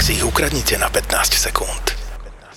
[0.00, 1.96] si ich ukradnite na 15 sekúnd.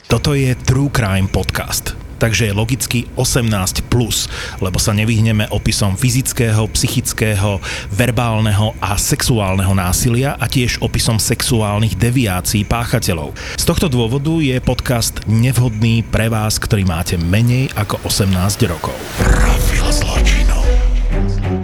[0.08, 4.32] Toto je True Crime Podcast takže je logicky 18+, plus,
[4.64, 7.60] lebo sa nevyhneme opisom fyzického, psychického,
[7.92, 13.36] verbálneho a sexuálneho násilia a tiež opisom sexuálnych deviácií páchateľov.
[13.60, 18.96] Z tohto dôvodu je podcast nevhodný pre vás, ktorý máte menej ako 18 rokov.
[19.20, 20.64] Profil zločinov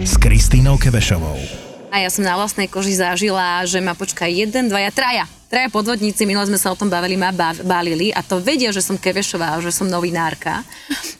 [0.04, 1.40] s Kristínou Kevešovou.
[1.88, 6.22] A ja som na vlastnej koži zažila, že ma počká jeden, dvaja, traja traja podvodníci,
[6.30, 7.34] minule sme sa o tom bavili, ma
[7.66, 10.62] balili a to vedia, že som Kevešová, že som novinárka.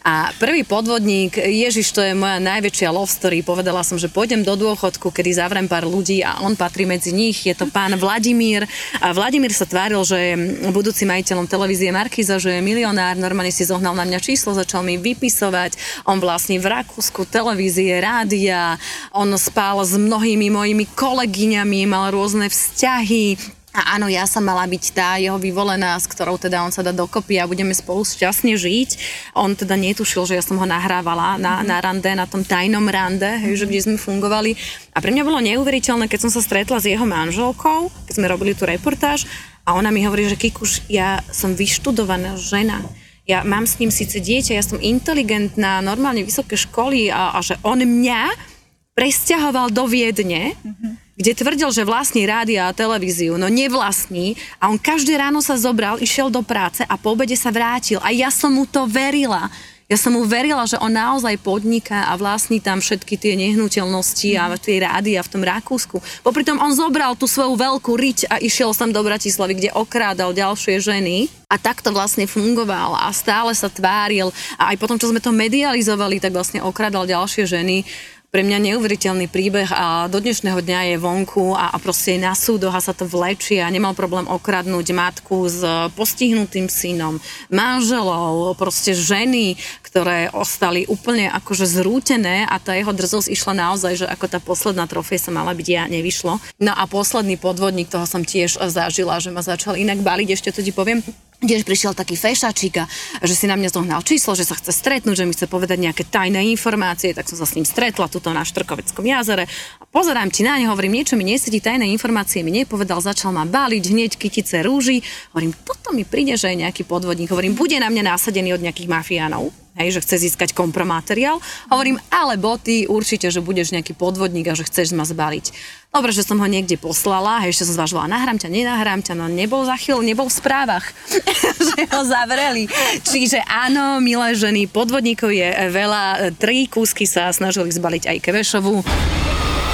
[0.07, 4.55] A prvý podvodník, Ježiš, to je moja najväčšia love story, povedala som, že pôjdem do
[4.55, 8.71] dôchodku, kedy zavrem pár ľudí a on patrí medzi nich, je to pán Vladimír.
[9.03, 10.35] A Vladimír sa tváril, že je
[10.71, 14.95] budúci majiteľom televízie Markiza, že je milionár, normálne si zohnal na mňa číslo, začal mi
[14.95, 15.75] vypisovať,
[16.07, 18.79] on vlastní v Rakúsku televízie, rádia,
[19.11, 24.85] on spál s mnohými mojimi kolegyňami, mal rôzne vzťahy, a áno, ja som mala byť
[24.91, 28.91] tá jeho vyvolená, s ktorou teda on sa dá dokopy a budeme spolu šťastne žiť.
[29.39, 33.31] On teda netušil, že ja som ho nahrávala na, na rande, na tom tajnom rande,
[33.47, 34.59] hej, že kde sme fungovali.
[34.91, 38.59] A pre mňa bolo neuveriteľné, keď som sa stretla s jeho manželkou, keď sme robili
[38.59, 39.31] tú reportáž
[39.63, 42.83] a ona mi hovorí, že Kikuš, ja som vyštudovaná žena.
[43.23, 47.55] Ja mám s ním síce dieťa, ja som inteligentná, normálne vysoké školy a, a že
[47.63, 48.50] on mňa
[48.95, 54.81] presťahoval do Viedne, mm-hmm kde tvrdil, že vlastní rádia a televíziu, no nevlastní a on
[54.81, 58.49] každé ráno sa zobral, išiel do práce a po obede sa vrátil a ja som
[58.49, 59.53] mu to verila.
[59.91, 64.55] Ja som mu verila, že on naozaj podniká a vlastní tam všetky tie nehnuteľnosti a
[64.55, 65.99] tie rády a v tom Rakúsku.
[66.23, 70.31] Popri tom on zobral tú svoju veľkú riť a išiel sem do Bratislavy, kde okrádal
[70.31, 71.27] ďalšie ženy.
[71.51, 74.31] A takto vlastne fungoval a stále sa tváril.
[74.55, 77.83] A aj potom, čo sme to medializovali, tak vlastne okrádal ďalšie ženy
[78.31, 82.71] pre mňa neuveriteľný príbeh a do dnešného dňa je vonku a, a proste na súdoch
[82.71, 85.67] a sa to vlečí a nemal problém okradnúť matku s
[85.99, 87.19] postihnutým synom,
[87.51, 89.59] manželov, proste ženy,
[89.91, 94.87] ktoré ostali úplne akože zrútené a tá jeho drzosť išla naozaj, že ako tá posledná
[94.87, 96.39] trofej sa mala byť ja, nevyšlo.
[96.63, 100.63] No a posledný podvodník, toho som tiež zažila, že ma začal inak baliť, ešte to
[100.63, 101.03] ti poviem,
[101.41, 102.87] tiež prišiel taký fešačík a
[103.25, 106.05] že si na mňa zohnal číslo, že sa chce stretnúť, že mi chce povedať nejaké
[106.07, 109.49] tajné informácie, tak som sa s ním stretla tuto na Štrkoveckom jazere.
[109.81, 113.49] A pozerám ti na ne, hovorím, niečo mi nesedí, tajné informácie mi nepovedal, začal ma
[113.49, 115.01] báliť hneď kytice rúži,
[115.33, 118.93] hovorím, toto mi príde, že je nejaký podvodník, hovorím, bude na mňa násadený od nejakých
[118.93, 119.49] mafiánov
[119.81, 121.41] hej, že chce získať kompromateriál.
[121.73, 125.53] Hovorím, alebo ty určite, že budeš nejaký podvodník a že chceš ma zbaliť.
[125.91, 129.27] Dobre, že som ho niekde poslala, hej, ešte som zvažovala, nahrám ťa, nenahrám ťa, no
[129.27, 129.75] nebol za
[130.07, 130.87] nebol v správach,
[131.67, 132.71] že ho zavreli.
[133.03, 138.87] Čiže áno, milé ženy, podvodníkov je veľa, tri kúsky sa snažili zbaliť aj Kevešovu.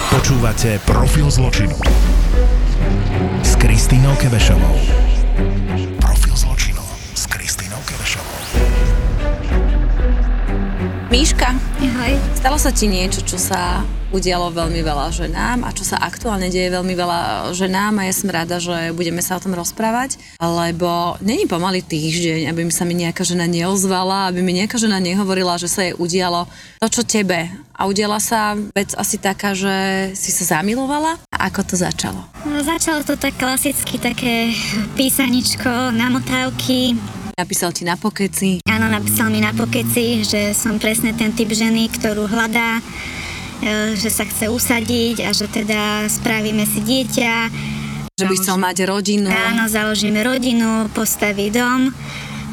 [0.09, 1.77] Počúvate Profil zločinu
[3.45, 5.06] s Kristínou Kevešovou.
[11.17, 11.49] Míška,
[11.81, 12.13] Ahoj.
[12.37, 13.81] stalo sa ti niečo, čo sa
[14.13, 18.29] udialo veľmi veľa ženám a čo sa aktuálne deje veľmi veľa ženám a ja som
[18.29, 22.93] rada, že budeme sa o tom rozprávať, lebo není pomaly týždeň, aby mi sa mi
[23.01, 26.45] nejaká žena neozvala, aby mi nejaká žena nehovorila, že sa jej udialo
[26.85, 27.49] to, čo tebe.
[27.73, 31.17] A udiala sa vec asi taká, že si sa zamilovala?
[31.33, 32.29] A ako to začalo?
[32.45, 34.53] No, začalo to tak klasicky, také
[35.01, 36.93] písaničko, namotávky,
[37.37, 38.65] Napísal ti na pokeci?
[38.65, 44.09] Áno, napísal mi na pokeci, že som presne ten typ ženy, ktorú hľadá, e, že
[44.09, 47.35] sa chce usadiť a že teda spravíme si dieťa.
[48.17, 49.29] Že by chcel mať rodinu.
[49.29, 51.93] Áno, založíme rodinu, postaví dom.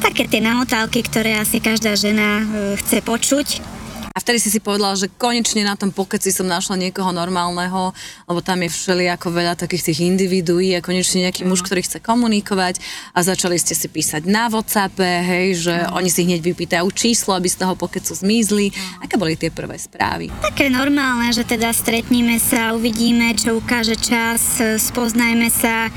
[0.04, 3.73] Také tie namotálky, ktoré asi každá žena e, chce počuť.
[4.14, 7.90] A vtedy si si povedala, že konečne na tom pokeci som našla niekoho normálneho,
[8.30, 11.98] lebo tam je všeli ako veľa takých tých individuí a konečne nejaký muž, ktorý chce
[11.98, 12.78] komunikovať.
[13.10, 17.50] A začali ste si písať na WhatsApp, hej, že oni si hneď vypýtajú číslo, aby
[17.50, 18.70] z toho pokecu zmizli.
[19.02, 20.30] Aké boli tie prvé správy?
[20.46, 25.90] Také normálne, že teda stretníme sa, uvidíme, čo ukáže čas, spoznajme sa,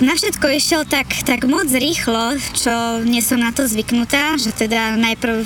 [0.00, 4.96] na všetko išiel tak, tak moc rýchlo, čo nie som na to zvyknutá, že teda
[4.96, 5.44] najprv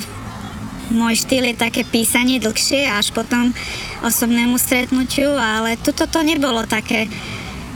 [0.92, 3.50] môj štýl je také písanie dlhšie až potom
[4.04, 7.10] osobnému stretnutiu, ale tuto to nebolo také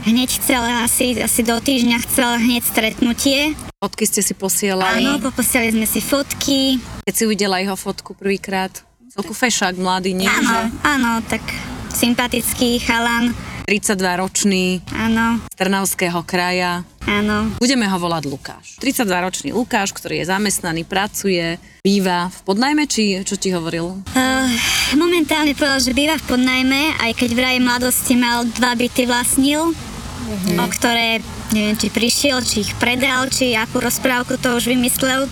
[0.05, 3.39] hneď chcel asi, asi do týždňa chcel hneď stretnutie.
[3.81, 5.05] Fotky ste si posielali?
[5.05, 6.77] Áno, poposielali sme si fotky.
[7.05, 8.71] Keď si uvidela jeho fotku prvýkrát,
[9.09, 10.29] celku fešák, mladý, nie?
[10.29, 11.41] Áno, áno, tak
[11.91, 13.33] sympatický chalan.
[13.65, 16.83] 32 ročný, Áno, z Trnavského kraja.
[17.05, 17.51] áno.
[17.57, 18.65] Budeme ho volať Lukáš.
[18.79, 24.01] 32 ročný Lukáš, ktorý je zamestnaný, pracuje, býva v podnajme, či čo ti hovoril?
[24.11, 24.49] Uh,
[24.95, 29.71] momentálne povedal, že býva v podnajme, aj keď vraj v mladosti mal dva byty vlastnil,
[30.55, 31.19] o ktoré
[31.51, 35.27] neviem, či prišiel, či ich predal, či akú rozprávku to už vymyslel.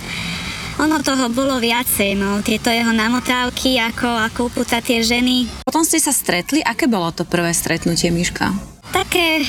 [0.80, 5.44] Ono toho bolo viacej, no, tieto jeho namotávky, ako, ako upúta tie ženy.
[5.68, 8.56] Potom ste sa stretli, aké bolo to prvé stretnutie, Miška?
[8.96, 9.44] Také,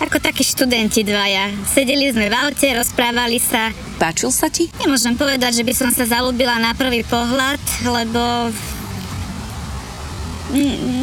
[0.00, 1.52] ako takí študenti dvaja.
[1.68, 3.76] Sedeli sme v aute, rozprávali sa.
[4.00, 4.72] Páčil sa ti?
[4.80, 8.48] Nemôžem povedať, že by som sa zalúbila na prvý pohľad, lebo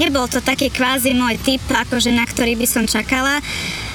[0.01, 3.45] nebol to taký kvázi môj typ, akože na ktorý by som čakala,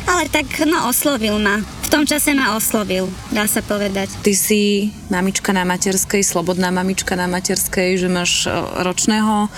[0.06, 1.60] ale tak no oslovil ma.
[1.60, 4.08] V tom čase ma oslovil, dá sa povedať.
[4.24, 9.52] Ty si mamička na materskej, slobodná mamička na materskej, že máš e, ročného,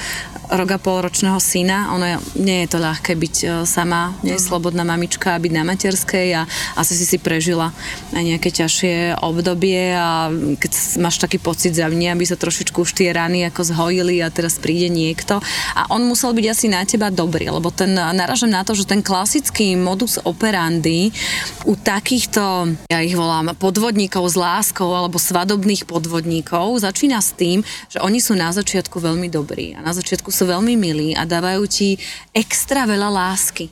[0.51, 1.95] rok a pol ročného syna.
[1.97, 5.53] Ono je, nie je to ľahké byť e, sama, nie je slobodná mamička a byť
[5.55, 6.43] na materskej a
[6.75, 7.71] asi si si prežila
[8.13, 12.99] aj nejaké ťažšie obdobie a keď máš taký pocit za mňa, aby sa trošičku už
[12.99, 15.39] tie rany ako zhojili a teraz príde niekto.
[15.79, 19.01] A on musel byť asi na teba dobrý, lebo ten, naražam na to, že ten
[19.01, 21.15] klasický modus operandi
[21.63, 28.03] u takýchto, ja ich volám, podvodníkov s láskou alebo svadobných podvodníkov začína s tým, že
[28.03, 31.97] oni sú na začiatku veľmi dobrí a na začiatku sú veľmi milí a dávajú ti
[32.35, 33.71] extra veľa lásky.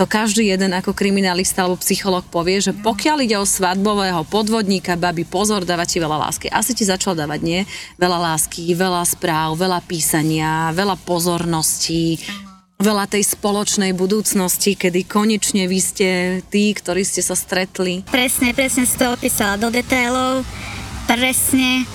[0.00, 5.22] To každý jeden ako kriminalista alebo psycholog povie, že pokiaľ ide o svadbového podvodníka, babi,
[5.22, 6.50] pozor, dáva ti veľa lásky.
[6.50, 7.60] Asi ti začal dávať, nie?
[8.02, 12.18] Veľa lásky, veľa správ, veľa písania, veľa pozorností,
[12.82, 16.08] veľa tej spoločnej budúcnosti, kedy konečne vy ste
[16.50, 18.02] tí, ktorí ste sa stretli.
[18.10, 20.42] Presne, presne si to opísala do detailov.
[21.06, 21.86] Presne.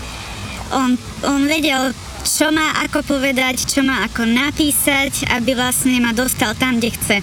[0.71, 0.95] On,
[1.27, 1.91] on vedel,
[2.23, 7.17] čo má ako povedať, čo má ako napísať, aby vlastne ma dostal tam, kde chce.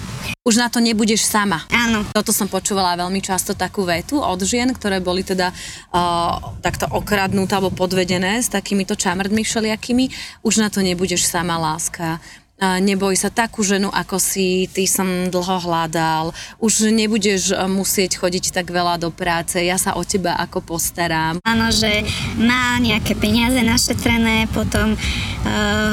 [0.44, 1.64] Už na to nebudeš sama.
[1.72, 2.04] Áno.
[2.12, 7.56] Toto som počúvala veľmi často takú vetu od žien, ktoré boli teda uh, takto okradnuté
[7.56, 10.12] alebo podvedené s takýmito čamrdmi všelijakými.
[10.44, 12.20] Už na to nebudeš sama láska.
[12.62, 16.30] Neboj sa, takú ženu, ako si, ty som dlho hľadal,
[16.62, 21.42] už nebudeš eh, musieť chodiť tak veľa do práce, ja sa o teba ako postaram.
[21.42, 22.06] Áno, že
[22.38, 25.92] má nejaké peniaze našetrené, potom uh,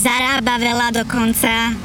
[0.00, 1.76] zarába veľa dokonca,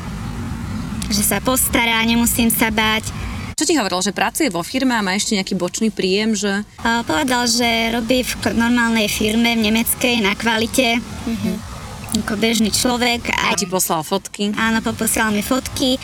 [1.12, 3.12] že sa postará, nemusím sa báť.
[3.54, 7.00] Čo ti hovoril, že pracuje vo firme a má ešte nejaký bočný príjem, že Uh,
[7.08, 11.00] povedal, že robí v normálnej firme v nemeckej na kvalite.
[12.14, 13.34] Ako bežný človek.
[13.34, 14.54] a ti poslal fotky?
[14.54, 15.98] áno, poposielal mi fotky.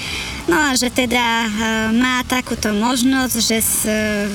[0.50, 1.54] No a že teda uh,
[1.94, 4.26] má takúto možnosť, že s, uh,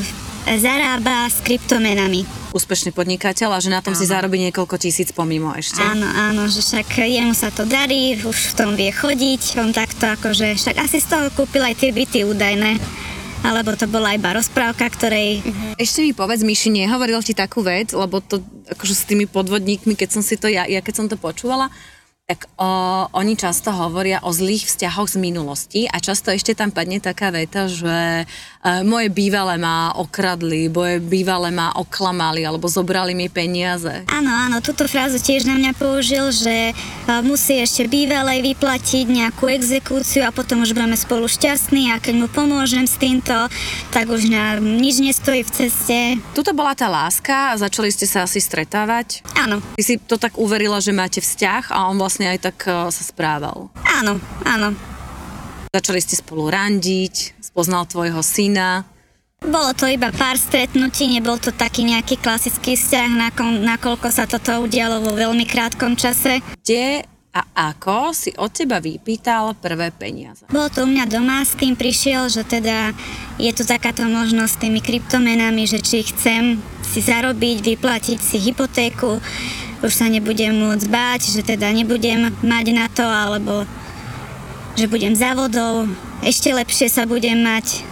[0.54, 2.22] zarába s kryptomenami.
[2.54, 5.82] Úspešný podnikateľ a že na tom si zarobí niekoľko tisíc pomimo ešte.
[5.82, 10.06] Áno, áno, že však jemu sa to darí, už v tom vie chodiť, on takto
[10.06, 12.78] akože, však asi z toho kúpil aj tie byty údajné,
[13.44, 15.44] alebo to bola iba rozprávka, ktorej
[15.76, 18.40] Ešte mi povedz, Myši, nehovoril ti takú vec, lebo to
[18.72, 21.68] akože s tými podvodníkmi, keď som si to ja, ja keď som to počúvala,
[22.24, 22.64] tak o,
[23.12, 27.68] oni často hovoria o zlých vzťahoch z minulosti a často ešte tam padne taká veta,
[27.68, 28.24] že
[28.80, 34.08] moje bývalé ma okradli, moje bývalé ma oklamali alebo zobrali mi peniaze.
[34.08, 36.72] Áno, áno, túto frázu tiež na mňa použil, že
[37.04, 42.14] a, musí ešte bývalej vyplatiť nejakú exekúciu a potom už budeme spolu šťastní a keď
[42.24, 43.36] mu pomôžem s týmto,
[43.92, 45.98] tak už na nič nestojí v ceste.
[46.32, 49.20] Tuto bola tá láska a začali ste sa asi stretávať.
[49.36, 52.88] Áno, Ty si to tak uverila, že máte vzťah a on vlastne aj tak e,
[52.88, 53.68] sa správal.
[54.00, 54.16] áno,
[54.48, 54.93] áno.
[55.74, 58.86] Začali ste spolu randiť, spoznal tvojho syna.
[59.42, 65.02] Bolo to iba pár stretnutí, nebol to taký nejaký klasický vzťah, nakoľko sa toto udialo
[65.02, 66.38] vo veľmi krátkom čase.
[66.62, 67.02] Kde
[67.34, 70.46] a ako si od teba vypýtal prvé peniaze?
[70.46, 72.94] Bolo to u mňa doma, s tým prišiel, že teda
[73.42, 79.18] je tu takáto možnosť s tými kryptomenami, že či chcem si zarobiť, vyplatiť si hypotéku,
[79.82, 83.66] už sa nebudem môcť báť, že teda nebudem mať na to, alebo
[84.74, 85.86] že budem závodov,
[86.20, 87.86] ešte lepšie sa budem mať.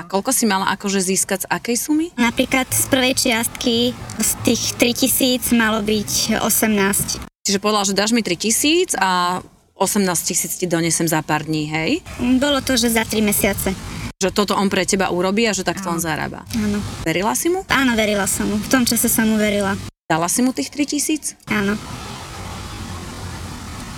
[0.00, 2.06] A koľko si mala akože získať z akej sumy?
[2.16, 7.24] Napríklad z prvej čiastky z tých 3000 malo byť 18.
[7.44, 9.44] Čiže povedala, že dáš mi 3000 a
[9.76, 11.90] 18 tisíc ti donesem za pár dní, hej?
[12.40, 13.76] Bolo to, že za 3 mesiace.
[14.22, 16.46] Že toto on pre teba urobí a že takto on zarába.
[16.56, 16.80] Áno.
[17.04, 17.66] Verila si mu?
[17.68, 18.56] Áno, verila som mu.
[18.56, 19.76] V tom čase som mu verila.
[20.08, 21.36] Dala si mu tých 3000?
[21.52, 21.76] Áno.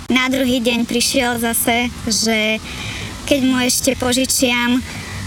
[0.07, 2.63] Na druhý deň prišiel zase, že
[3.27, 4.79] keď mu ešte požičiam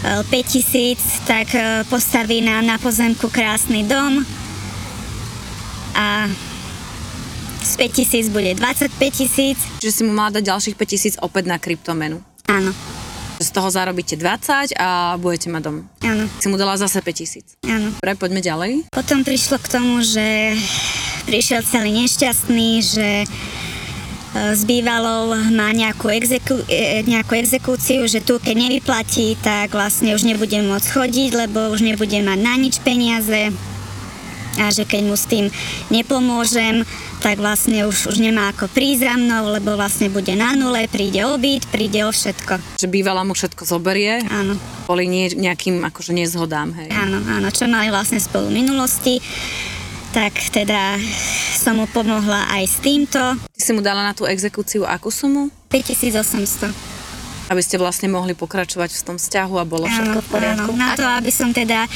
[0.03, 4.25] 5000, tak e, postaví nám na pozemku krásny dom
[5.93, 6.25] a
[7.61, 9.61] z 5000 bude 25 tisíc.
[9.79, 12.25] Čiže si mu mala dať ďalších 5000 opäť na kryptomenu.
[12.49, 12.73] Áno,
[13.37, 15.77] Z toho zarobíte 20 a budete mať dom.
[16.01, 17.61] áno, Si mu dala zase 5000.
[17.63, 17.93] áno.
[17.95, 18.73] Dobre, poďme ďalej.
[18.89, 20.57] Potom prišlo k tomu, že
[21.25, 23.29] prišiel celý nešťastný, že e,
[24.31, 30.23] s bývalou má nejakú, exekú, e, nejakú exekúciu, že tu keď nevyplatí, tak vlastne už
[30.23, 33.51] nebude môcť chodiť, lebo už nebude mať na nič peniaze
[34.59, 35.47] a že keď mu s tým
[35.89, 36.83] nepomôžem,
[37.21, 41.23] tak vlastne už, už nemá ako prísť za mnou, lebo vlastne bude na nule, príde
[41.23, 42.81] o byt, príde o všetko.
[42.81, 44.57] Že bývala mu všetko zoberie, Áno,
[44.89, 46.89] kvôli nie, nejakým akože nezhodám, hej.
[46.91, 49.21] áno, áno, čo mali vlastne spolu minulosti,
[50.11, 50.99] tak teda
[51.55, 53.21] som mu pomohla aj s týmto.
[53.39, 55.51] Ty si mu dala na tú exekúciu akú sumu?
[55.71, 56.75] 5800.
[57.51, 60.71] Aby ste vlastne mohli pokračovať v tom vzťahu a bolo všetko v poriadku.
[60.75, 61.87] Na to, aby som teda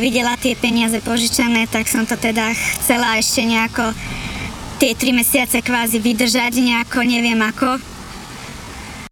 [0.00, 3.92] videla tie peniaze požičané, tak som to teda chcela ešte nejako
[4.80, 7.76] tie tri mesiace kvázi vydržať nejako, neviem ako.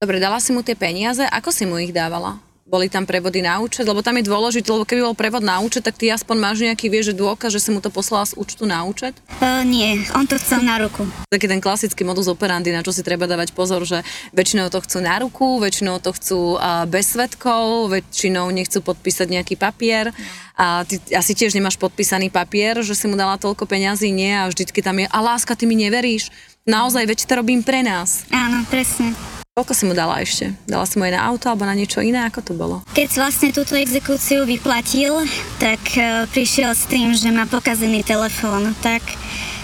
[0.01, 2.41] Dobre, dala si mu tie peniaze, ako si mu ich dávala?
[2.73, 3.85] Boli tam prevody na účet?
[3.85, 6.89] Lebo tam je dôležité, lebo keby bol prevod na účet, tak ty aspoň máš nejaký
[6.89, 9.13] vieš, že dôkaz, že si mu to poslala z účtu na účet?
[9.45, 11.05] E, nie, on to chcel na ruku.
[11.29, 14.01] Taký ten klasický modus operandi, na čo si treba dávať pozor, že
[14.33, 19.61] väčšinou to chcú na ruku, väčšinou to chcú a, bez svetkov, väčšinou nechcú podpísať nejaký
[19.61, 20.09] papier.
[20.57, 24.33] A ty asi tiež nemáš podpísaný papier, že si mu dala toľko peňazí, nie?
[24.33, 26.33] A vždycky tam je, a láska, ty mi neveríš?
[26.65, 28.25] Naozaj, veď to robím pre nás.
[28.33, 29.13] Áno, presne.
[29.53, 30.57] Koľko si mu dala ešte?
[30.65, 32.25] Dala si mu aj na auto alebo na niečo iné?
[32.25, 32.81] Ako to bolo?
[32.97, 35.13] Keď vlastne túto exekúciu vyplatil,
[35.61, 38.73] tak e, prišiel s tým, že má pokazený telefón.
[38.81, 39.05] Tak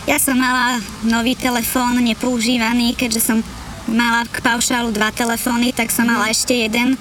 [0.04, 0.76] ja som mala
[1.08, 3.40] nový telefón, nepoužívaný, keďže som
[3.88, 6.92] mala k paušálu dva telefóny, tak som mala ešte jeden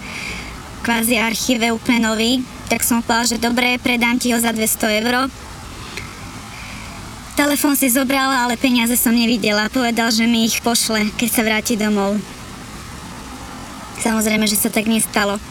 [0.80, 2.40] kvázi archíve úplne nový.
[2.72, 5.28] Tak som povedala, že dobre, predám ti ho za 200 eur.
[7.36, 9.68] Telefón si zobrala, ale peniaze som nevidela.
[9.68, 12.37] Povedal, že mi ich pošle, keď sa vráti domov.
[14.02, 15.42] Samozrejme, že sa tak nestalo.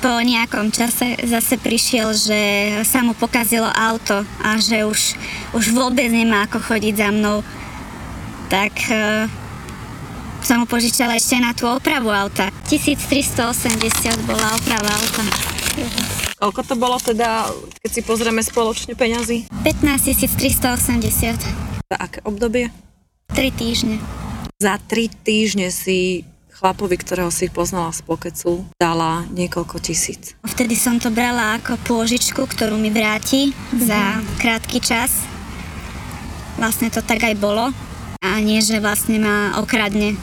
[0.00, 2.40] Po nejakom čase zase prišiel, že
[2.88, 5.14] sa mu pokazilo auto a že už,
[5.52, 7.44] už vôbec nemá ako chodiť za mnou.
[8.48, 9.28] Tak e,
[10.40, 12.48] som mu požičala ešte na tú opravu auta.
[12.72, 15.24] 1380 bola oprava auta.
[16.40, 17.52] Koľko to bolo teda,
[17.84, 19.52] keď si pozrieme spoločne peňazí?
[19.62, 21.92] 15 380.
[21.92, 22.72] Za aké obdobie?
[23.36, 24.00] 3 týždne.
[24.56, 26.24] Za tri týždne si
[26.60, 30.36] chlapovi, ktorého si poznala z pokecu, dala niekoľko tisíc.
[30.44, 35.24] Vtedy som to brala ako pôžičku, ktorú mi vráti za krátky čas.
[36.60, 37.72] Vlastne to tak aj bolo.
[38.20, 40.20] A nie, že vlastne ma okradne.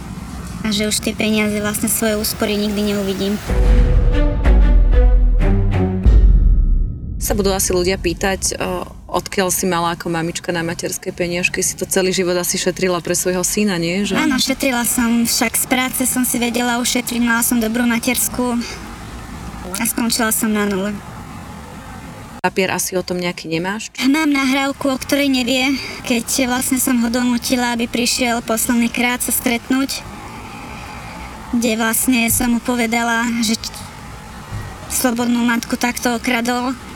[0.61, 3.33] A že už tie peniaze vlastne svoje úspory nikdy neuvidím.
[7.27, 11.75] Sa budú asi ľudia pýtať, o, odkiaľ si mala ako mamička na materskej peniažky, si
[11.75, 14.07] to celý život asi šetrila pre svojho syna, nie?
[14.07, 14.15] Že...
[14.15, 18.55] Áno, šetrila som, však z práce som si vedela ušetriť, mala som dobrú materskú
[19.75, 20.95] a skončila som na nule.
[22.39, 23.91] Papier asi o tom nejaký nemáš?
[24.07, 25.75] Mám nahrávku, o ktorej nevie,
[26.07, 29.99] keď vlastne som ho donútila, aby prišiel posledný krát sa stretnúť,
[31.51, 33.59] kde vlastne som mu povedala, že
[34.87, 36.86] slobodnú matku takto okradol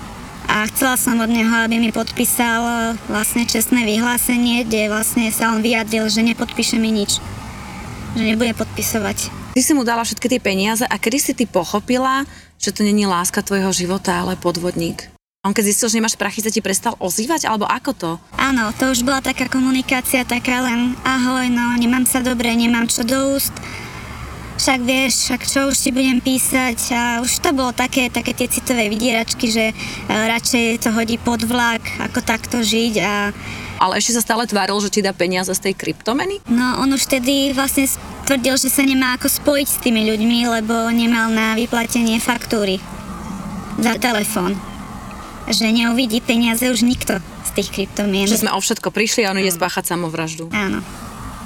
[0.52, 2.76] a chcela som od neho, aby mi podpísal e,
[3.08, 7.24] vlastne čestné vyhlásenie, kde vlastne sa on vyjadril, že nepodpíše mi nič,
[8.20, 9.32] že nebude podpisovať.
[9.56, 12.28] Ty si mu dala všetky tie peniaze a kedy si ty pochopila,
[12.60, 15.08] že to není láska tvojho života, ale podvodník?
[15.42, 18.12] On keď zistil, že nemáš prachy, sa ti prestal ozývať, alebo ako to?
[18.36, 23.08] Áno, to už bola taká komunikácia, taká len ahoj, no nemám sa dobre, nemám čo
[23.08, 23.56] do úst,
[24.62, 28.46] však vieš, však čo už ti budem písať a už to bolo také, také tie
[28.46, 29.74] citové vydieračky, že e,
[30.06, 33.34] radšej to hodí pod vlak, ako takto žiť a
[33.82, 36.38] Ale ešte sa stále tváril, že ti dá peniaze z tej kryptomeny?
[36.46, 37.90] no on už vtedy vlastne
[38.30, 42.78] tvrdil, že sa nemá ako spojiť s tými ľuďmi, lebo nemal na vyplatenie faktúry
[43.82, 44.54] za telefón.
[45.50, 48.30] Že neuvidí peniaze už nikto z tých kryptomien.
[48.30, 50.54] Že sme o všetko prišli a on ide spáchať samovraždu.
[50.54, 50.86] Áno,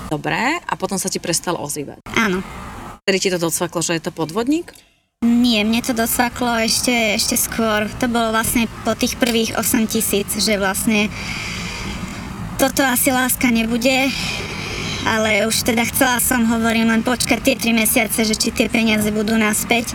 [0.05, 2.03] Dobre, a potom sa ti prestal ozývať.
[2.11, 2.43] áno.
[3.05, 4.73] Vtedy ti to docvaklo, že je to podvodník?
[5.21, 7.85] Nie, mne to dosvaklo ešte, ešte skôr.
[8.01, 11.13] To bolo vlastne po tých prvých 8 tisíc, že vlastne
[12.57, 14.09] toto asi láska nebude,
[15.05, 19.05] ale už teda chcela som, hovorím, len počkať tie 3 mesiace, že či tie peniaze
[19.13, 19.93] budú naspäť.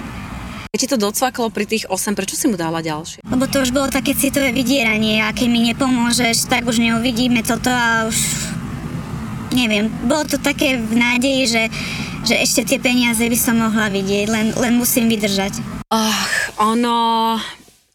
[0.70, 3.26] Keď ti to docvaklo pri tých 8, prečo si mu dala ďalšie?
[3.26, 7.74] Lebo to už bolo také citové vydieranie a keď mi nepomôžeš, tak už neuvidíme toto
[7.74, 8.14] a už
[9.50, 11.62] neviem, bolo to také v nádeji, že,
[12.24, 15.60] že ešte tie peniaze by som mohla vidieť, len, len musím vydržať.
[15.90, 17.36] Ach, ono,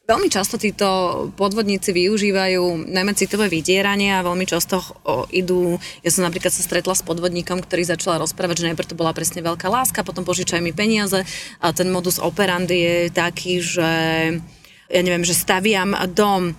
[0.06, 0.86] Veľmi často títo
[1.34, 6.94] podvodníci využívajú najmä citové vydieranie a veľmi často o, idú, ja som napríklad sa stretla
[6.94, 10.78] s podvodníkom, ktorý začala rozprávať, že najprv to bola presne veľká láska, potom požičaj mi
[10.78, 11.26] peniaze.
[11.58, 13.90] A ten modus operandi je taký, že
[14.86, 16.54] ja neviem, že staviam dom,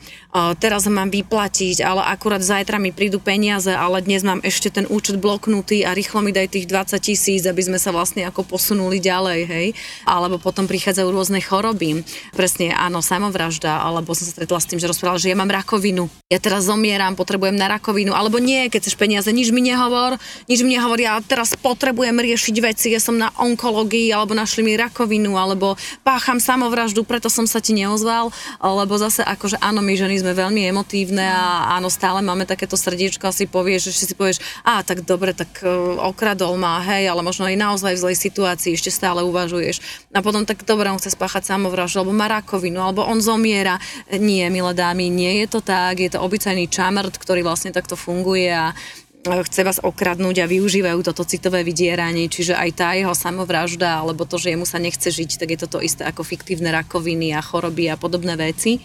[0.60, 5.16] teraz mám vyplatiť, ale akurát zajtra mi prídu peniaze, ale dnes mám ešte ten účet
[5.16, 9.40] bloknutý a rýchlo mi daj tých 20 tisíc, aby sme sa vlastne ako posunuli ďalej,
[9.48, 9.66] hej.
[10.04, 12.04] Alebo potom prichádzajú rôzne choroby.
[12.36, 16.12] Presne, áno, samovražda, alebo som sa stretla s tým, že rozprával, že ja mám rakovinu.
[16.28, 20.20] Ja teraz zomieram, potrebujem na rakovinu, alebo nie, keď chceš peniaze, nič mi nehovor,
[20.52, 24.76] nič mi nehovor, ja teraz potrebujem riešiť veci, ja som na onkológii, alebo našli mi
[24.76, 28.28] rakovinu, alebo pácham samovraždu, preto som sa ti neozval,
[28.60, 33.30] lebo zase akože áno, my ženy sme veľmi emotívne a áno, stále máme takéto srdiečko
[33.30, 37.22] a si povieš, že si povieš, a tak dobre, tak uh, okradol ma, hej, ale
[37.22, 39.78] možno aj naozaj v zlej situácii ešte stále uvažuješ.
[40.10, 43.78] A potom tak dobre, on chce spáchať samovraždu, alebo má rakovinu, alebo on zomiera.
[44.10, 48.50] Nie, milé dámy, nie je to tak, je to obyčajný čamrt, ktorý vlastne takto funguje
[48.50, 48.74] a
[49.22, 54.42] chce vás okradnúť a využívajú toto citové vydieranie, čiže aj tá jeho samovražda, alebo to,
[54.42, 57.90] že jemu sa nechce žiť, tak je to to isté ako fiktívne rakoviny a choroby
[57.90, 58.82] a podobné veci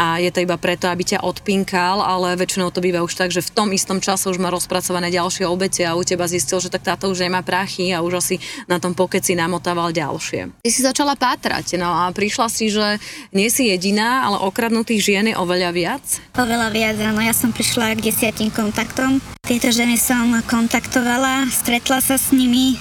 [0.00, 3.44] a je to iba preto, aby ťa odpinkal, ale väčšinou to býva už tak, že
[3.44, 6.88] v tom istom čase už má rozpracované ďalšie obete a u teba zistil, že tak
[6.88, 10.64] táto už nemá prachy a už asi na tom pokeci namotával ďalšie.
[10.64, 12.96] Ty si začala pátrať, no a prišla si, že
[13.36, 16.04] nie si jediná, ale okradnutých žien je oveľa viac?
[16.32, 19.20] Oveľa viac, áno, ja som prišla k desiatim kontaktom.
[19.44, 22.80] Tieto ženy som kontaktovala, stretla sa s nimi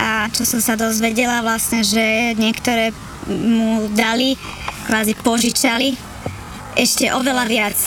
[0.00, 2.96] a čo som sa dozvedela vlastne, že niektoré
[3.28, 4.40] mu dali,
[4.88, 6.13] kvázi požičali
[6.74, 7.78] ešte oveľa viac.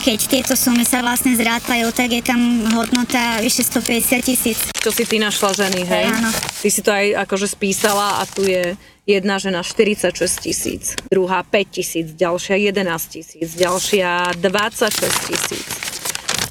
[0.00, 2.40] Keď tieto sumy sa vlastne zrátajú, tak je tam
[2.72, 4.58] hodnota vyše 150 tisíc.
[4.72, 6.08] Čo si ty našla ženy, hej?
[6.08, 6.32] Áno.
[6.32, 10.14] Ty si to aj akože spísala a tu je jedna žena 46
[10.46, 15.66] tisíc, druhá 5 tisíc, ďalšia 11 tisíc, ďalšia 26 tisíc,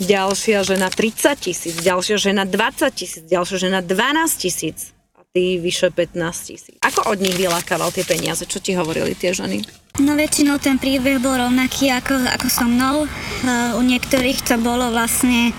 [0.03, 5.89] ďalšia žena 30 tisíc, ďalšia žena 20 tisíc, ďalšia žena 12 tisíc a ty vyše
[5.89, 6.19] 15
[6.51, 6.75] tisíc.
[6.83, 8.43] Ako od nich vylákával tie peniaze?
[8.43, 9.63] Čo ti hovorili tie ženy?
[9.99, 13.03] No väčšinou ten príbeh bol rovnaký ako, ako so mnou.
[13.03, 15.51] Uh, u niektorých to bolo vlastne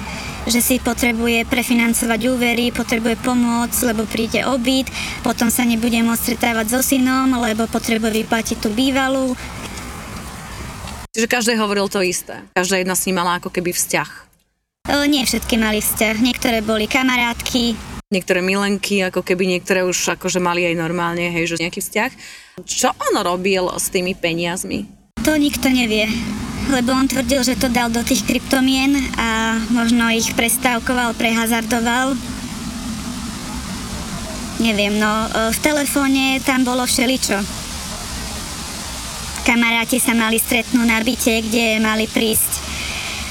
[0.49, 4.89] že si potrebuje prefinancovať úvery, potrebuje pomôcť, lebo príde obyt,
[5.21, 9.37] potom sa nebude môcť stretávať so synom, lebo potrebuje vyplatiť tú bývalú.
[11.13, 12.41] Čiže každý hovoril to isté.
[12.57, 14.09] Každá jedna s ním mala ako keby vzťah.
[14.89, 16.17] Uh, nie všetky mali vzťah.
[16.25, 21.63] Niektoré boli kamarátky, niektoré milenky, ako keby niektoré už akože mali aj normálne, hej, že
[21.63, 22.11] nejaký vzťah.
[22.67, 24.83] Čo on robil s tými peniazmi?
[25.23, 26.11] To nikto nevie,
[26.75, 32.19] lebo on tvrdil, že to dal do tých kryptomien a možno ich prestávkoval, prehazardoval.
[34.59, 37.39] Neviem, no e, v telefóne tam bolo všeličo.
[39.47, 42.59] Kamaráti sa mali stretnúť na byte, kde mali prísť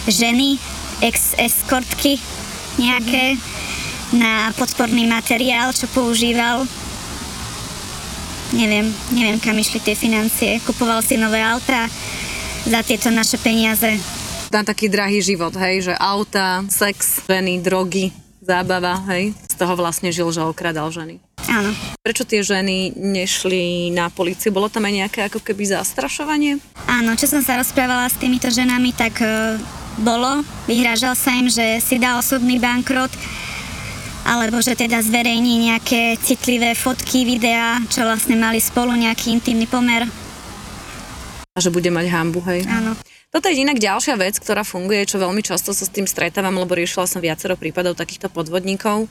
[0.08, 0.56] ženy,
[1.04, 2.16] ex-eskortky
[2.80, 3.36] nejaké.
[3.36, 3.69] Mm
[4.14, 6.66] na podporný materiál, čo používal.
[8.50, 10.58] Neviem, neviem kam išli tie financie.
[10.66, 11.86] Kupoval si nové auta
[12.66, 14.02] za tieto naše peniaze.
[14.50, 18.10] Na taký drahý život, hej, že auta, sex, ženy, drogy,
[18.42, 19.38] zábava, hej.
[19.54, 21.22] Z toho vlastne žil, že okradal ženy.
[21.46, 21.70] Áno.
[22.02, 24.50] Prečo tie ženy nešli na policiu?
[24.50, 26.58] Bolo tam aj nejaké ako keby zastrašovanie?
[26.90, 29.58] Áno, čo som sa rozprávala s týmito ženami, tak e,
[30.02, 30.42] bolo.
[30.66, 33.14] Vyhrážal sa im, že si dá osobný bankrot,
[34.30, 40.06] alebo že teda zverejní nejaké citlivé fotky, videá, čo vlastne mali spolu nejaký intimný pomer.
[41.58, 42.62] A že bude mať hambu, hej?
[42.70, 42.94] Áno.
[43.34, 46.78] Toto je inak ďalšia vec, ktorá funguje, čo veľmi často sa s tým stretávam, lebo
[46.78, 49.10] riešila som viacero prípadov takýchto podvodníkov.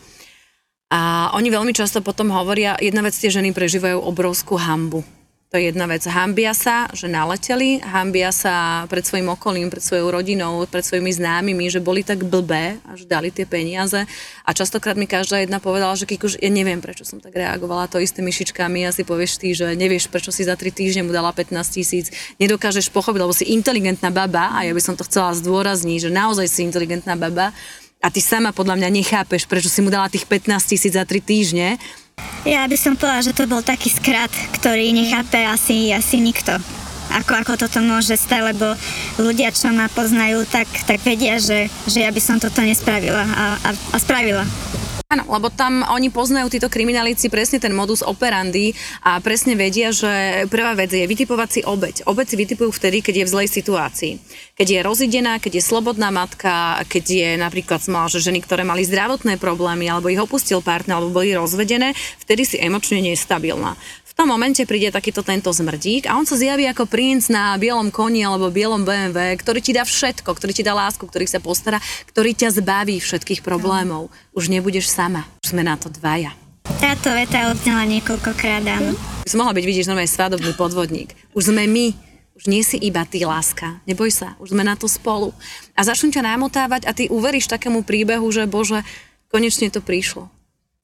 [0.94, 5.02] A oni veľmi často potom hovoria, jedna vec tie ženy prežívajú obrovskú hambu
[5.48, 6.04] to je jedna vec.
[6.04, 11.72] Hambia sa, že naleteli, hambia sa pred svojim okolím, pred svojou rodinou, pred svojimi známymi,
[11.72, 14.04] že boli tak blbé a že dali tie peniaze.
[14.44, 17.96] A častokrát mi každá jedna povedala, že Kikuš, ja neviem, prečo som tak reagovala to
[17.96, 21.32] isté myšičkami a si povieš ty, že nevieš, prečo si za 3 týždne mu dala
[21.32, 22.12] 15 tisíc.
[22.36, 26.44] Nedokážeš pochopiť, lebo si inteligentná baba a ja by som to chcela zdôrazniť, že naozaj
[26.44, 27.56] si inteligentná baba
[28.04, 31.24] a ty sama podľa mňa nechápeš, prečo si mu dala tých 15 tisíc za 3
[31.24, 31.80] týždne
[32.46, 36.54] ja by som povedala, že to bol taký skrat, ktorý nechápe asi, asi nikto.
[37.08, 38.76] Ako, ako toto môže stať, lebo
[39.16, 43.44] ľudia, čo ma poznajú, tak, tak vedia, že, že ja by som toto nespravila a,
[43.64, 44.44] a, a spravila.
[45.08, 50.44] Áno, lebo tam oni poznajú títo kriminalíci presne ten modus operandi a presne vedia, že
[50.52, 52.04] prvá vec je vytipovať si obeď.
[52.04, 54.12] Obeď si vytipujú vtedy, keď je v zlej situácii.
[54.52, 58.84] Keď je rozidená, keď je slobodná matka, keď je napríklad smala, že ženy, ktoré mali
[58.84, 63.80] zdravotné problémy, alebo ich opustil partner, alebo boli rozvedené, vtedy si emočne nestabilná
[64.18, 68.26] tom momente príde takýto tento zmrdík a on sa zjaví ako princ na bielom koni
[68.26, 71.78] alebo bielom BMW, ktorý ti dá všetko, ktorý ti dá lásku, ktorý sa postará,
[72.10, 74.10] ktorý ťa zbaví všetkých problémov.
[74.34, 75.22] Už nebudeš sama.
[75.46, 76.34] Už sme na to dvaja.
[76.82, 78.98] Táto veta odznala niekoľkokrát, áno.
[79.22, 81.14] By som mohla byť, vidíš, normálne svadobný podvodník.
[81.38, 81.94] Už sme my,
[82.34, 83.78] už nie si iba ty, láska.
[83.86, 85.30] Neboj sa, už sme na to spolu.
[85.78, 88.82] A začnú ťa namotávať a ty uveríš takému príbehu, že bože,
[89.30, 90.26] konečne to prišlo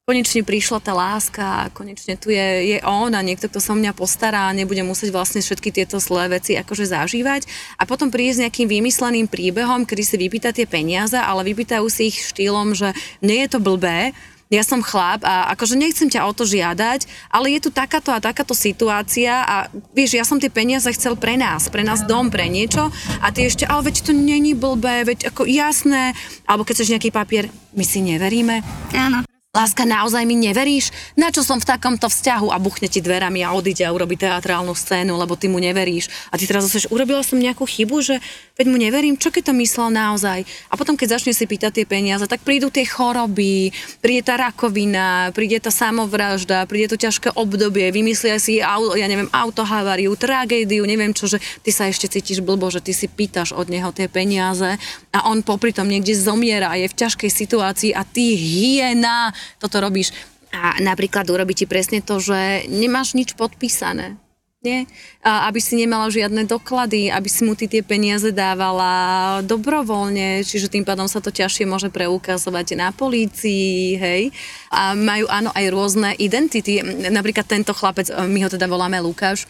[0.05, 3.81] konečne prišla tá láska a konečne tu je, je on a niekto, kto sa o
[3.81, 7.49] mňa postará a nebude musieť vlastne všetky tieto zlé veci akože zažívať
[7.81, 12.12] a potom príde s nejakým vymysleným príbehom, kedy si vypýta tie peniaze, ale vypýtajú si
[12.12, 12.93] ich štýlom, že
[13.25, 14.12] nie je to blbé,
[14.53, 18.21] ja som chlap a akože nechcem ťa o to žiadať, ale je tu takáto a
[18.21, 22.45] takáto situácia a vieš, ja som tie peniaze chcel pre nás, pre nás dom, pre
[22.53, 22.93] niečo
[23.25, 26.12] a ty ešte, ale veď to není blbé, veď ako jasné,
[26.45, 28.61] alebo keď chceš nejaký papier, my si neveríme.
[28.93, 29.25] Áno.
[29.55, 30.90] Láska, naozaj mi neveríš?
[31.14, 32.51] Na čo som v takomto vzťahu?
[32.51, 36.11] A buchne ti dverami a odíde a urobí teatrálnu scénu, lebo ty mu neveríš.
[36.35, 38.19] A ty teraz zase, urobila som nejakú chybu, že
[38.59, 40.43] veď mu neverím, čo keď to myslel naozaj?
[40.43, 43.71] A potom, keď začne si pýtať tie peniaze, tak prídu tie choroby,
[44.03, 50.19] príde tá rakovina, príde tá samovražda, príde to ťažké obdobie, vymyslia si, ja neviem, autohavariu,
[50.19, 53.95] tragédiu, neviem čo, že ty sa ešte cítiš blbo, že ty si pýtaš od neho
[53.95, 54.83] tie peniaze
[55.14, 59.31] a on popri tom niekde zomiera a je v ťažkej situácii a ty hyena
[59.62, 60.11] toto robíš.
[60.50, 64.18] A napríklad urobí ti presne to, že nemáš nič podpísané.
[64.64, 64.88] Nie?
[65.20, 70.72] A aby si nemala žiadne doklady, aby si mu ty tie peniaze dávala dobrovoľne, čiže
[70.72, 74.33] tým pádom sa to ťažšie môže preukazovať na polícii, hej.
[74.72, 76.81] A majú áno aj rôzne identity.
[77.12, 79.44] Napríklad tento chlapec, my ho teda voláme Lukáš,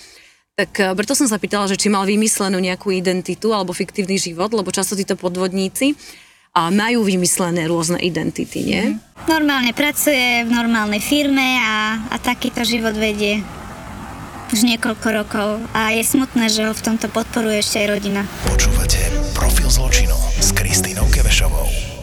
[0.54, 4.54] tak e, preto som sa pýtala, že či mal vymyslenú nejakú identitu alebo fiktívny život,
[4.54, 5.98] lebo často títo podvodníci
[6.54, 8.82] a majú vymyslené rôzne identity, nie?
[8.94, 8.98] Mm.
[9.26, 13.42] Normálne pracuje v normálnej firme a, a takýto život vedie
[14.54, 18.22] už niekoľko rokov a je smutné, že ho v tomto podporuje ešte aj rodina.
[18.46, 19.02] Počúvate
[19.34, 21.93] Profil zločinu s Kristýnou Kevešovou.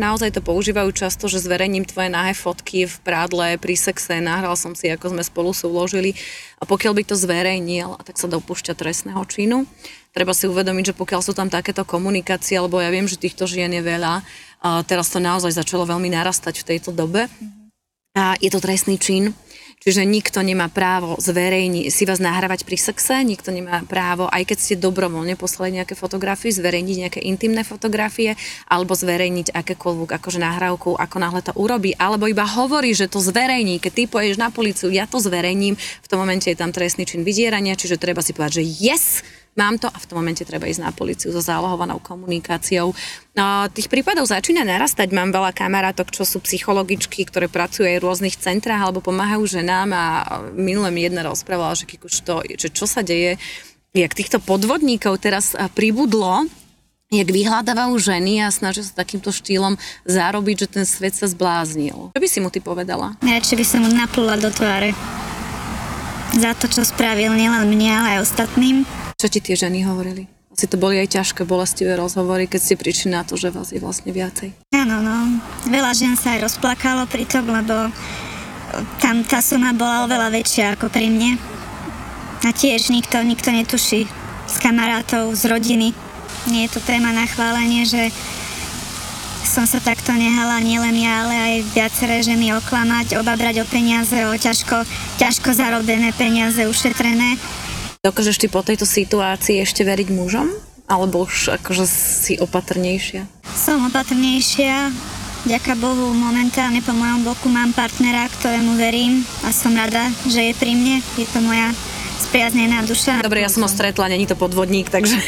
[0.00, 4.72] Naozaj to používajú často, že zverejním tvoje nahé fotky v prádle pri sexe, nahral som
[4.72, 6.16] si, ako sme spolu súložili
[6.56, 9.68] a pokiaľ by to zverejnil, tak sa dopúšťa trestného činu
[10.12, 13.72] treba si uvedomiť, že pokiaľ sú tam takéto komunikácie, lebo ja viem, že týchto žien
[13.72, 14.20] je veľa,
[14.62, 17.26] a teraz to naozaj začalo veľmi narastať v tejto dobe.
[18.12, 19.32] A je to trestný čin,
[19.82, 24.58] čiže nikto nemá právo zverejniť, si vás nahrávať pri sexe, nikto nemá právo, aj keď
[24.58, 28.38] ste dobrovoľne poslali nejaké fotografie, zverejniť nejaké intimné fotografie,
[28.70, 33.82] alebo zverejniť akékoľvek akože nahrávku, ako náhle to urobí, alebo iba hovorí, že to zverejní,
[33.82, 37.26] keď ty poješ na policiu, ja to zverejním, v tom momente je tam trestný čin
[37.26, 39.06] vydierania, čiže treba si povedať, že yes,
[39.52, 42.96] mám to a v tom momente treba ísť na policiu so zálohovanou komunikáciou.
[43.36, 45.12] No, tých prípadov začína narastať.
[45.12, 49.88] Mám veľa kamarátok, čo sú psychologičky, ktoré pracujú aj v rôznych centrách alebo pomáhajú ženám
[49.92, 50.04] a
[50.56, 51.84] minule mi jedna rozprávala, že,
[52.24, 53.36] to, že čo sa deje,
[53.92, 56.48] jak týchto podvodníkov teraz pribudlo,
[57.12, 59.76] jak vyhľadávajú ženy a snažia sa takýmto štýlom
[60.08, 62.16] zarobiť, že ten svet sa zbláznil.
[62.16, 63.20] Čo by si mu ty povedala?
[63.20, 64.96] Radšej by som mu naplula do tváre.
[66.32, 68.88] Za to, čo spravil nielen mne, ale aj ostatným.
[69.22, 70.26] Čo ti tie ženy hovorili?
[70.50, 73.78] Asi to boli aj ťažké, bolestivé rozhovory, keď ste prišli na to, že vás je
[73.78, 74.50] vlastne viacej.
[74.74, 75.38] Áno, no.
[75.70, 77.86] Veľa žen sa aj rozplakalo pri tom, lebo
[78.98, 81.38] tam tá suma bola oveľa väčšia ako pri mne.
[82.42, 84.10] A tiež nikto, nikto netuší
[84.50, 85.94] z kamarátov, z rodiny.
[86.50, 88.10] Nie je to téma na chválenie, že
[89.46, 94.34] som sa takto nehala nielen ja, ale aj viaceré ženy oklamať, obabrať o peniaze, o
[94.34, 94.82] ťažko,
[95.22, 97.61] ťažko zarobené peniaze ušetrené
[98.02, 100.50] Dokážeš ty po tejto situácii ešte veriť mužom?
[100.90, 103.30] Alebo už akože si opatrnejšia?
[103.54, 104.90] Som opatrnejšia.
[105.46, 110.52] Ďaká Bohu, momentálne po mojom boku mám partnera, ktorému verím a som rada, že je
[110.58, 110.98] pri mne.
[111.14, 111.70] Je to moja
[112.26, 113.22] spriaznená duša.
[113.22, 115.22] Dobre, ja som ho stretla, není to podvodník, takže...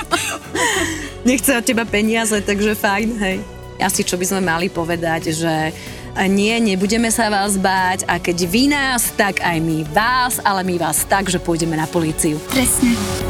[1.28, 3.44] Nechce od teba peniaze, takže fajn, hej.
[3.76, 5.52] Asi čo by sme mali povedať, že
[6.26, 10.76] nie, nebudeme sa vás báť a keď vy nás, tak aj my vás, ale my
[10.80, 12.42] vás tak, že pôjdeme na políciu.
[12.50, 13.29] Presne.